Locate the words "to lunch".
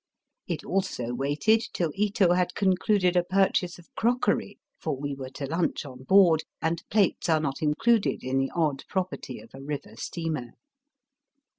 5.29-5.85